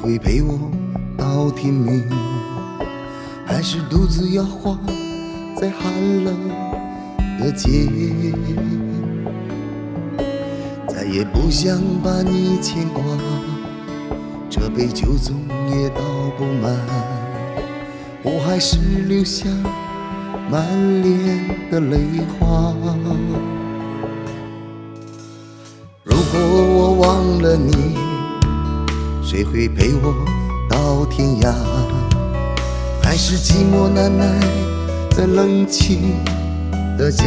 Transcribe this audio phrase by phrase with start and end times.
[0.00, 0.70] 会陪我
[1.16, 2.04] 到天明？
[3.44, 4.78] 还是独自摇晃
[5.56, 6.48] 在寒冷
[7.40, 7.88] 的街？
[10.88, 13.02] 再也不想把你牵挂，
[14.48, 15.36] 这杯酒总
[15.70, 16.02] 也倒
[16.36, 16.76] 不满，
[18.22, 19.48] 我还是留下
[20.50, 21.98] 满脸的泪
[22.38, 22.74] 花。
[26.04, 27.96] 如果我忘了你，
[29.30, 30.14] 谁会陪我
[30.70, 31.52] 到天涯？
[33.02, 34.24] 还是寂寞难耐
[35.10, 36.14] 在冷清
[36.96, 37.24] 的家，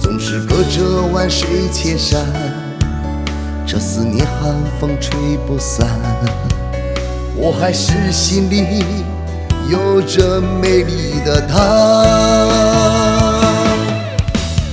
[0.00, 2.26] 总是隔着万水千山，
[3.64, 5.86] 这思念寒风吹不散。
[7.36, 8.82] 我还是心里
[9.70, 11.56] 有着美丽的她。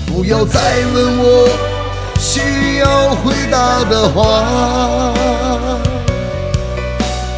[0.08, 0.60] 不要再
[0.92, 1.77] 问我
[2.20, 5.14] 需要回答的话。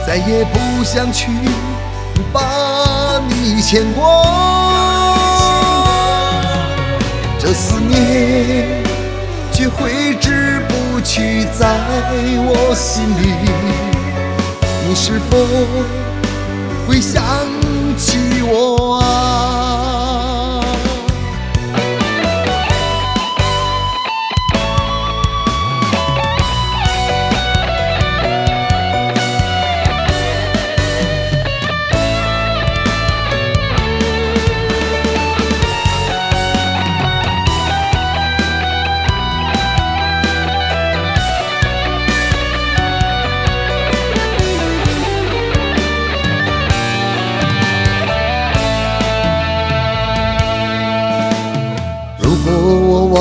[0.07, 1.27] 再也不想去
[2.33, 4.01] 把你牵挂，
[7.37, 8.83] 这思念
[9.53, 11.67] 却挥之不去，在
[12.41, 13.35] 我心里，
[14.87, 15.37] 你是否
[16.87, 17.23] 会想
[17.95, 18.98] 起我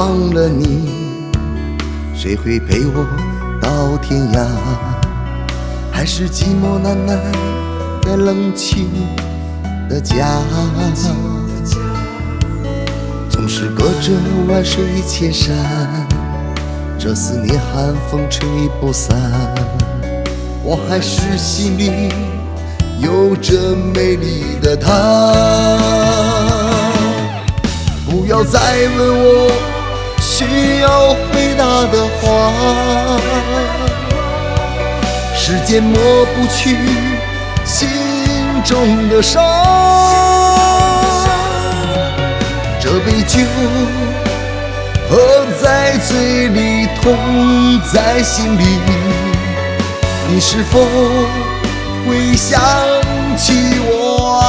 [0.08, 0.88] 忘了你，
[2.14, 3.04] 谁会陪我
[3.60, 4.42] 到天涯？
[5.92, 7.14] 还是寂寞难耐
[8.02, 8.88] 在冷清
[9.86, 10.40] 的家？
[13.28, 14.14] 总是隔着
[14.48, 15.54] 万水千山，
[16.98, 18.48] 这思念寒风吹
[18.80, 19.14] 不散。
[20.64, 22.10] 我还是心里
[22.98, 25.76] 有着美丽的她。
[28.06, 29.77] 不要再问我
[30.30, 30.44] 需
[30.80, 32.52] 要回答的话，
[35.34, 36.76] 时间抹不去
[37.64, 37.88] 心
[38.62, 39.42] 中的伤。
[42.78, 43.40] 这杯酒
[45.08, 45.16] 喝
[45.60, 47.16] 在嘴里，痛
[47.90, 48.62] 在心里，
[50.28, 50.78] 你是否
[52.06, 52.60] 会想
[53.38, 54.44] 起我啊？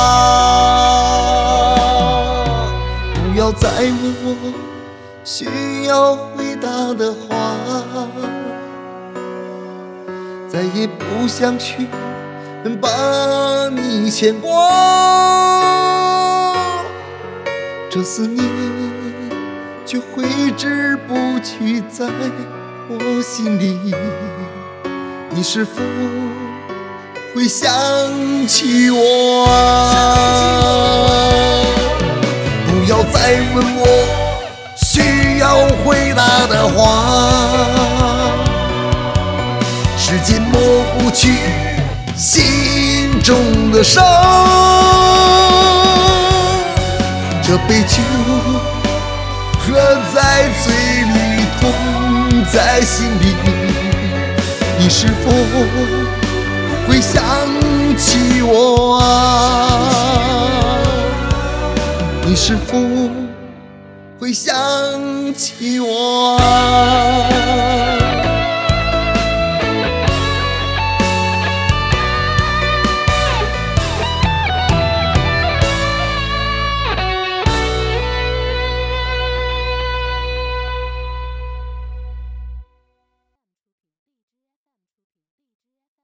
[3.13, 4.35] 不要再问我
[5.31, 5.45] 需
[5.84, 7.56] 要回答的话，
[10.51, 11.85] 再也不想去
[12.81, 14.50] 把你牵挂。
[17.91, 18.44] 这思念
[19.85, 21.13] 却挥之不
[21.44, 22.07] 去，在
[22.90, 23.94] 我心里，
[25.29, 25.79] 你是否
[27.35, 27.69] 会想
[28.47, 29.46] 起我？
[32.66, 33.85] 不要再问我
[35.90, 36.80] 伟大的话，
[39.98, 40.60] 时间抹
[40.98, 41.40] 不去
[42.16, 44.04] 心中的伤。
[47.42, 47.98] 这杯酒
[49.59, 49.76] 喝
[50.14, 51.16] 在嘴里，
[51.59, 51.64] 痛
[52.53, 53.35] 在心里，
[54.78, 55.32] 你是否
[56.88, 57.24] 会想
[57.97, 59.03] 起我啊？
[62.26, 62.78] 你是否
[64.20, 64.56] 会想
[65.34, 66.39] 起我啊？